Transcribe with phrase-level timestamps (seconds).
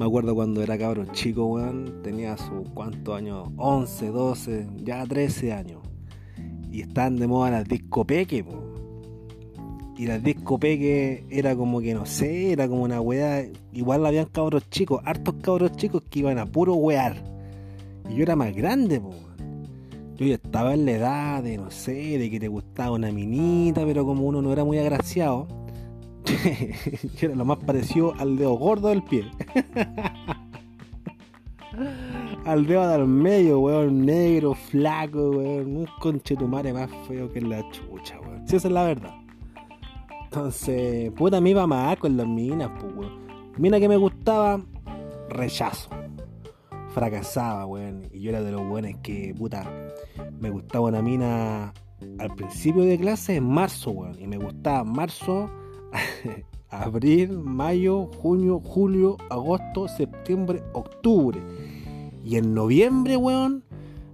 [0.00, 5.52] Me acuerdo cuando era cabrón chico, weón, tenía sus cuántos años, 11, 12, ya 13
[5.52, 5.82] años.
[6.72, 8.64] Y estaban de moda las discopeques, po.
[9.98, 13.46] Y las discopeques era como que no sé, era como una weá.
[13.74, 17.22] Igual habían cabros chicos, hartos cabros chicos que iban a puro wear.
[18.08, 19.10] Y yo era más grande, po.
[20.16, 23.84] Yo ya estaba en la edad de, no sé, de que te gustaba una minita,
[23.84, 25.46] pero como uno no era muy agraciado,
[27.16, 29.30] yo era lo más parecido al dedo gordo del pie.
[32.44, 38.20] al dedo del medio, weón, negro, flaco, weón, un conchetumare más feo que la chucha,
[38.20, 38.46] weón.
[38.46, 39.14] Si esa es la verdad.
[40.24, 43.20] Entonces, puta, me iba más con las minas, pues, weón.
[43.58, 44.60] Mina que me gustaba,
[45.28, 45.90] rechazo
[46.90, 48.08] fracasaba, weón.
[48.12, 49.64] Y yo era de los buenos que, puta,
[50.40, 51.72] me gustaba una mina
[52.18, 54.20] al principio de clase en marzo, weón.
[54.20, 55.50] Y me gustaba marzo,
[56.70, 61.40] abril, mayo, junio, julio, agosto, septiembre, octubre.
[62.24, 63.64] Y en noviembre, weón,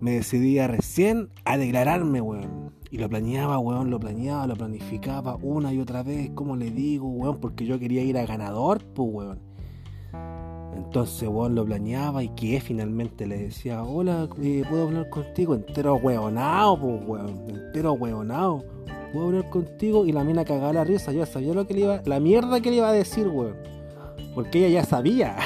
[0.00, 2.72] me decidía recién a declararme, weón.
[2.90, 7.08] Y lo planeaba, weón, lo planeaba, lo planificaba una y otra vez, como le digo,
[7.08, 9.38] weón, porque yo quería ir a ganador, pues, weón.
[10.76, 15.54] Entonces, weón, lo planeaba y que finalmente le decía, hola, eh, ¿puedo hablar contigo?
[15.54, 18.64] Entero weonado, pues, weón, entero weonado.
[19.12, 20.06] ¿Puedo hablar contigo?
[20.06, 22.70] Y la mina cagaba la risa, yo sabía lo que le iba, la mierda que
[22.70, 23.56] le iba a decir, weón.
[24.34, 25.36] Porque ella ya sabía.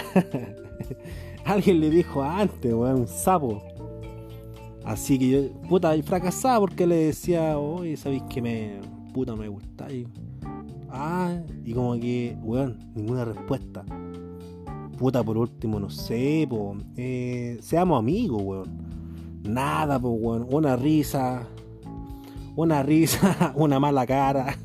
[1.44, 3.62] Alguien le dijo antes, weón, un sapo.
[4.84, 8.80] Así que yo, puta, fracasaba porque le decía, oye, ¿sabéis que me,
[9.12, 10.06] puta, me gustáis?
[10.90, 13.84] Ah, y como que, weón, ninguna respuesta
[14.94, 19.42] puta, por último, no sé, po, eh, seamos amigos, weón.
[19.42, 20.46] Nada, pues, weón.
[20.50, 21.46] Una risa,
[22.56, 24.56] una risa, una mala cara.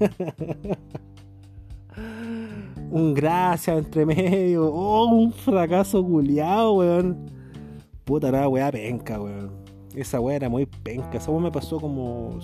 [2.92, 4.72] un gracias entre medio.
[4.72, 7.32] Oh, un fracaso culiado, weón.
[8.06, 9.52] Puta, la weá penca, weón.
[9.96, 11.18] Esa weá era muy penca.
[11.18, 12.40] Esa weá me pasó como.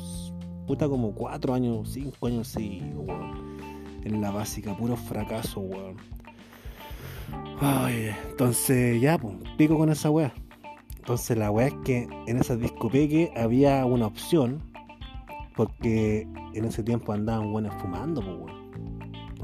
[0.68, 3.58] Puta, como cuatro años, cinco años, sí, weón.
[4.03, 5.97] En la básica, puro fracaso, weón.
[7.59, 10.34] Ay, entonces ya, pues, pico con esa weá.
[10.97, 14.62] Entonces la weá es que en esas discopeques había una opción,
[15.56, 18.66] porque en ese tiempo andaban buenos fumando, pues weón.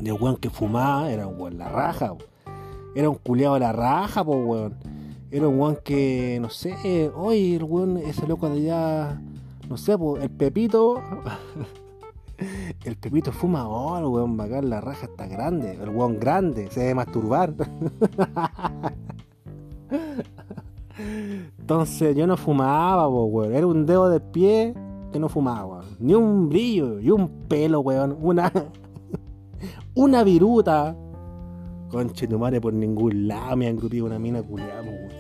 [0.02, 2.14] Y el weón que fumaba era un weón la raja,
[2.96, 4.76] Era un culiado la raja, pues weón.
[5.30, 9.22] Era un weón que, no sé, hoy el weón, ese loco de allá,
[9.70, 11.02] no sé, pues el Pepito.
[12.84, 13.60] El Pepito fuma
[14.00, 15.74] el weón, bacán, la raja está grande.
[15.74, 17.54] El weón grande, se debe masturbar.
[21.60, 23.54] Entonces yo no fumaba, weón.
[23.54, 24.74] Era un dedo de pie
[25.12, 28.18] que no fumaba, Ni un brillo, y un pelo, weón.
[28.22, 28.52] Una.
[29.96, 30.96] una viruta.
[31.90, 35.12] Conche tu madre por ningún lado me han grupido una mina culiada, weón.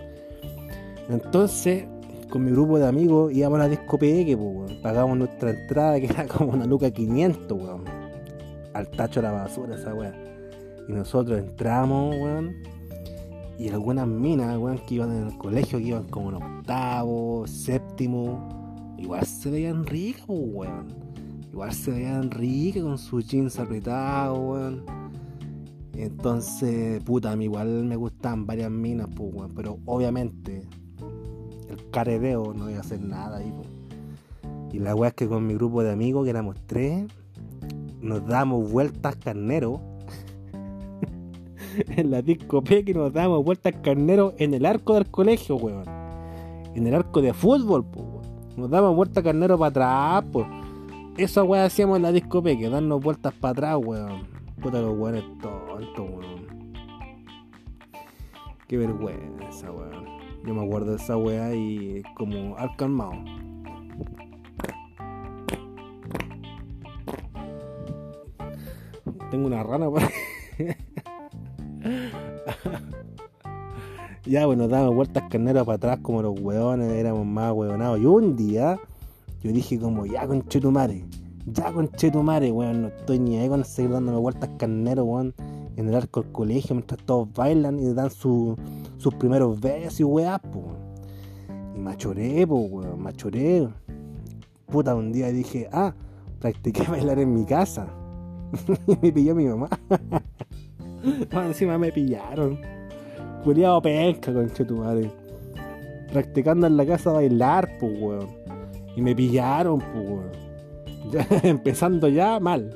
[1.09, 1.85] Entonces,
[2.29, 6.25] con mi grupo de amigos íbamos a la disco pues, Pagábamos nuestra entrada, que era
[6.27, 7.83] como una luca 500, weón.
[8.73, 10.15] Al tacho de la basura, esa weón.
[10.87, 12.55] Y nosotros entramos, weón.
[13.59, 18.60] Y algunas minas, weón, que iban en el colegio, que iban como en octavo, séptimo,
[19.01, 20.87] igual se veían ricas, pues, weón.
[21.51, 24.83] Igual se veían ricas con sus jeans apretados, weón.
[25.93, 29.51] Entonces, puta, a mí igual me gustan varias minas, pues, weón.
[29.55, 30.63] Pero obviamente
[31.69, 33.53] el caredeo, no voy a hacer nada ahí.
[34.71, 37.05] Y la weá es que con mi grupo de amigos, que éramos tres,
[38.01, 39.81] nos damos vueltas carnero.
[41.95, 45.85] en la discoteca y nos damos vueltas carnero en el arco del colegio, weón.
[46.75, 48.05] En el arco de fútbol, pues,
[48.57, 50.47] Nos damos vueltas carnero para atrás, pues.
[51.17, 54.27] Esa weá hacíamos en la discoteca, darnos vueltas para atrás, weón.
[54.61, 56.71] Puta los weones tontos, weón.
[58.67, 60.05] Qué vergüenza, weón.
[60.45, 63.13] Yo me acuerdo de esa weá y como al calmado.
[69.29, 70.01] Tengo una rana por
[74.31, 77.99] ya, bueno, damos vueltas carneras para atrás como los weones, éramos más weonados.
[77.99, 78.79] Y un día,
[79.43, 81.05] yo dije como, ya con Chetumare,
[81.45, 85.33] ya con Chetumare, weón, no estoy ni ahí con seguir dándome vueltas carneros, weón
[85.77, 88.57] en el arco del colegio mientras todos bailan y dan sus
[89.19, 90.41] primeros besos y weá.
[91.75, 93.67] Y machoré, pues, weón, machoré.
[94.67, 95.93] Puta, un día dije, ah,
[96.39, 97.87] practiqué bailar en mi casa.
[98.87, 99.69] y me pilló mi mamá.
[101.31, 102.59] encima me pillaron.
[103.43, 105.09] Culiado pesca, concha tu madre.
[106.11, 108.27] Practicando en la casa bailar, pues, weón.
[108.95, 110.31] Y me pillaron, pues, weón.
[111.43, 112.69] Empezando ya mal.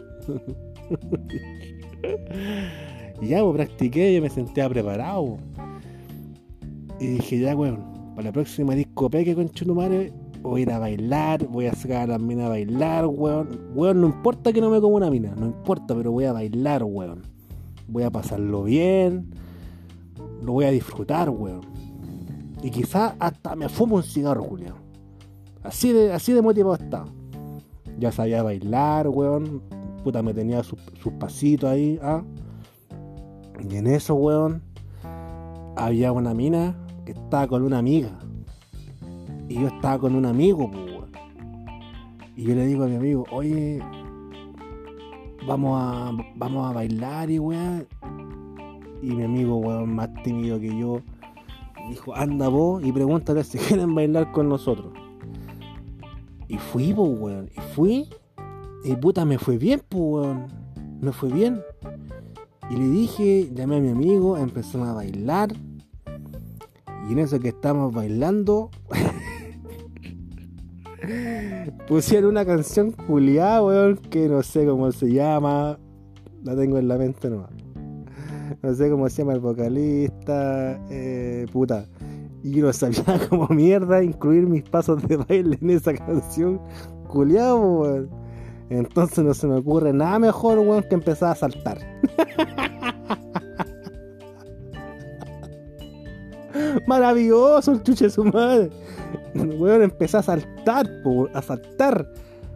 [3.22, 5.38] Y ya, pues, practiqué, yo me sentía preparado.
[7.00, 7.84] Y dije, ya, weón,
[8.16, 12.04] para la próxima disco peque con Chutumare, voy a ir a bailar, voy a sacar
[12.04, 13.50] a las minas a bailar, weón.
[13.76, 16.84] Weón, no importa que no me como una mina, no importa, pero voy a bailar,
[16.84, 17.22] weón.
[17.88, 19.30] Voy a pasarlo bien,
[20.42, 21.62] lo voy a disfrutar, weón.
[22.62, 24.76] Y quizás hasta me fumo un cigarro, Julián.
[25.64, 27.08] Así de, así de motivado estaba.
[28.00, 29.62] Ya sabía bailar, weón.
[30.04, 30.80] Puta, me tenía sus,
[31.20, 32.24] pasitos ahí, ¿ah?
[33.68, 34.62] Y en eso, weón,
[35.76, 38.18] había una mina que estaba con una amiga.
[39.48, 41.12] Y yo estaba con un amigo, weón.
[42.36, 43.80] Y yo le digo a mi amigo, oye,
[45.48, 47.88] vamos a, vamos a bailar y weón.
[49.02, 51.02] Y mi amigo, weón, más tímido que yo,
[51.90, 54.94] dijo, anda vos y pregúntale si quieren bailar con nosotros.
[56.48, 57.50] Y fui, pues, weón.
[57.56, 58.10] Y fui.
[58.84, 60.48] Y puta, me fue bien, pues, weón.
[61.02, 61.62] Me fue bien.
[62.70, 65.54] Y le dije, llamé a mi amigo, empezamos a bailar.
[67.08, 68.72] Y en eso que estamos bailando,
[71.88, 75.78] pusieron una canción culiada, weón, que no sé cómo se llama.
[76.44, 77.65] La tengo en la mente nomás.
[78.62, 80.80] No sé cómo se llama el vocalista.
[80.90, 81.86] Eh, puta.
[82.44, 86.60] Y yo no sabía como mierda incluir mis pasos de baile en esa canción.
[87.08, 88.10] Culiado, weón.
[88.70, 91.80] Entonces no se me ocurre nada mejor, weón, que empezar a saltar.
[96.88, 98.70] Maravilloso el chuche de su madre.
[99.34, 100.90] Weón, empecé a saltar,
[101.34, 102.08] a saltar,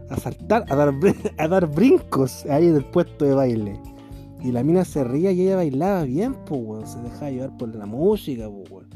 [0.10, 0.94] a saltar, a dar,
[1.38, 3.80] a dar brincos ahí en el puesto de baile.
[4.42, 6.88] Y la mina se ría y ella bailaba bien, pues, weón.
[6.88, 8.88] Se dejaba llevar por la música, pues, weón.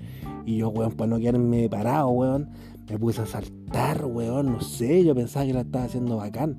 [0.45, 2.49] Y yo, weón, para no quedarme parado, weón,
[2.89, 4.53] me puse a saltar, weón.
[4.53, 6.57] No sé, yo pensaba que la estaba haciendo bacán.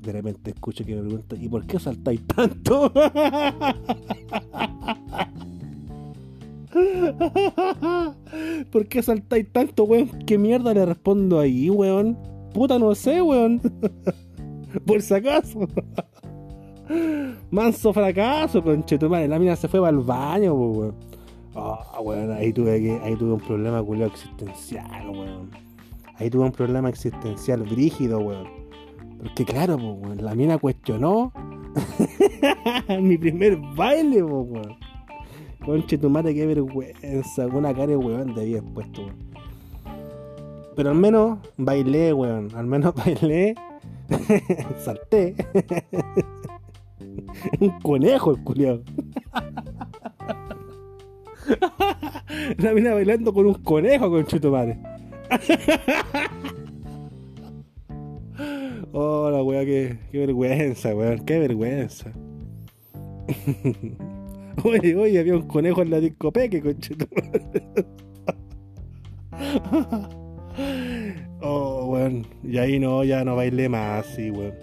[0.00, 2.92] De repente escucho que me pregunta, ¿y por qué saltáis tanto?
[8.72, 10.08] ¿Por qué saltáis tanto, weón?
[10.26, 12.18] ¿Qué mierda le respondo ahí, weón?
[12.52, 13.60] Puta, no sé, weón.
[14.86, 15.68] Por si acaso.
[17.50, 19.28] Manso fracaso, conchetumare.
[19.28, 20.94] La mina se fue para el baño, weón.
[21.54, 25.50] Ah, weón, ahí tuve que, ahí tuve un problema culiado existencial, weón.
[26.16, 28.48] Ahí tuve un problema existencial brígido, weón.
[29.18, 31.32] Porque claro, weón, la mina cuestionó
[33.00, 34.76] mi primer baile, weón.
[35.64, 37.46] Conche tu madre, qué vergüenza.
[37.46, 39.34] Una cara de weón te había puesto, weón.
[40.76, 42.48] Pero al menos bailé, weón.
[42.54, 43.54] Al menos bailé.
[44.84, 45.34] Salté.
[47.60, 48.82] Un conejo el culiado.
[52.58, 54.78] La mina bailando con un conejo, con madre.
[58.96, 61.24] Oh, la weá, qué, qué vergüenza, weón.
[61.24, 62.12] Qué vergüenza.
[64.62, 67.06] Oye, oye, había un conejo en la discopeque, conchito.
[71.40, 72.24] oh, weón.
[72.44, 74.54] Y ahí no, ya no bailé más, sí, weón.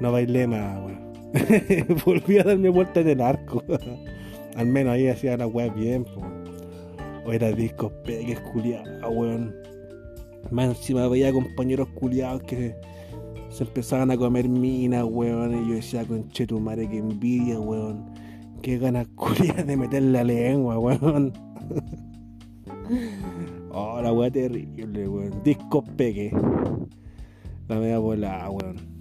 [0.00, 1.11] No bailé más, weón.
[2.04, 3.62] Volví a darme vuelta en el arco.
[4.56, 6.04] Al menos ahí hacía la weá bien.
[7.24, 9.54] O era discos peques culiados, weón.
[10.50, 12.74] Más encima veía compañeros culiados que
[13.48, 15.64] se empezaban a comer minas, weón.
[15.64, 18.04] Y yo decía, conche tu madre, que envidia, weón.
[18.60, 21.32] Qué ganas culiadas de meterle la lengua, weón.
[23.70, 25.42] oh, la weá terrible, weón.
[25.42, 26.32] Discos peques.
[27.68, 28.91] La media volada, weón.